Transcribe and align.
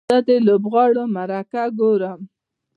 زه 0.09 0.17
د 0.27 0.29
لوبغاړو 0.47 1.03
مرکه 1.15 1.63
ګورم. 1.79 2.19